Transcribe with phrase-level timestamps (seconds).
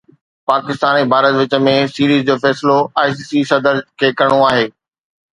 [0.51, 4.65] پاڪستان ۽ ڀارت وچ ۾ سيريز جو فيصلو آءِ سي سي صدر کي ڪرڻو آهي